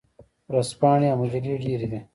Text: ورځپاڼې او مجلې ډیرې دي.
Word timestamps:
ورځپاڼې 0.51 1.07
او 1.11 1.17
مجلې 1.21 1.55
ډیرې 1.65 1.87
دي. 1.91 1.99